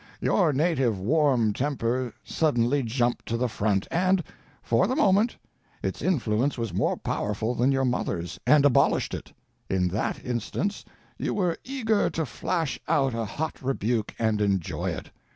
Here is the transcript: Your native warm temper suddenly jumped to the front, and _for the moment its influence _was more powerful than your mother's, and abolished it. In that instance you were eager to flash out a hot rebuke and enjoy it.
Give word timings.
Your 0.19 0.51
native 0.51 0.99
warm 0.99 1.53
temper 1.53 2.11
suddenly 2.23 2.81
jumped 2.81 3.27
to 3.27 3.37
the 3.37 3.47
front, 3.47 3.87
and 3.91 4.23
_for 4.67 4.87
the 4.87 4.95
moment 4.95 5.37
its 5.83 6.01
influence 6.01 6.55
_was 6.55 6.73
more 6.73 6.97
powerful 6.97 7.53
than 7.53 7.71
your 7.71 7.85
mother's, 7.85 8.39
and 8.47 8.65
abolished 8.65 9.13
it. 9.13 9.31
In 9.69 9.89
that 9.89 10.25
instance 10.25 10.83
you 11.19 11.35
were 11.35 11.59
eager 11.63 12.09
to 12.09 12.25
flash 12.25 12.79
out 12.87 13.13
a 13.13 13.25
hot 13.25 13.61
rebuke 13.61 14.15
and 14.17 14.41
enjoy 14.41 14.89
it. 14.89 15.11